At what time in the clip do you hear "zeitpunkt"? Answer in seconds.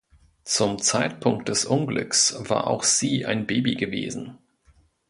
0.81-1.47